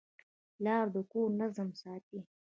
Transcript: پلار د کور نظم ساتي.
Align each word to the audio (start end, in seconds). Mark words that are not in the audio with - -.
پلار 0.55 0.85
د 0.93 0.97
کور 1.11 1.29
نظم 1.39 1.69
ساتي. 1.81 2.19